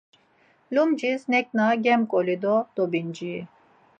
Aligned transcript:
Lumcis 0.73 1.21
neǩna 1.31 1.67
gemǩoli 1.83 2.35
do 2.43 2.55
dobinciri. 2.75 3.41